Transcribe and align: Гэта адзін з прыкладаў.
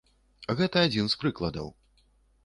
Гэта 0.61 0.81
адзін 0.87 1.09
з 1.13 1.19
прыкладаў. 1.23 1.69